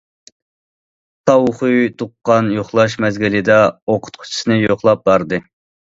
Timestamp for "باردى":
5.11-5.45